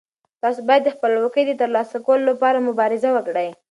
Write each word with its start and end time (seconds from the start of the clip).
تاسو 0.41 0.59
باید 0.69 0.83
د 0.85 0.89
خپلواکۍ 0.95 1.43
د 1.47 1.51
ترلاسه 1.61 1.97
کولو 2.05 2.23
لپاره 2.31 2.65
مبارزه 2.69 3.09
وکړئ. 3.13 3.49